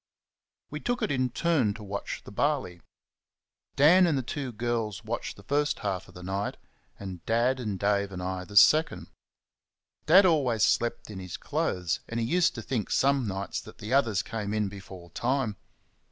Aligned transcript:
We 0.71 0.79
took 0.79 1.03
it 1.03 1.11
in 1.11 1.29
turns 1.29 1.75
to 1.75 1.83
watch 1.83 2.23
the 2.23 2.31
barley. 2.31 2.81
Dan 3.75 4.07
and 4.07 4.17
the 4.17 4.23
two 4.23 4.51
girls 4.51 5.03
watched 5.03 5.37
the 5.37 5.43
first 5.43 5.77
half 5.85 6.07
of 6.07 6.15
the 6.15 6.23
night, 6.23 6.57
and 6.99 7.23
Dad, 7.27 7.57
Dave 7.77 8.11
and 8.11 8.19
I 8.23 8.43
the 8.45 8.57
second. 8.57 9.11
Dad 10.07 10.25
always 10.25 10.63
slept 10.63 11.11
in 11.11 11.19
his 11.19 11.37
clothes, 11.37 11.99
and 12.09 12.19
he 12.19 12.25
used 12.25 12.55
to 12.55 12.63
think 12.63 12.89
some 12.89 13.27
nights 13.27 13.61
that 13.61 13.77
the 13.77 13.93
others 13.93 14.23
came 14.23 14.55
in 14.55 14.69
before 14.69 15.11
time. 15.11 15.55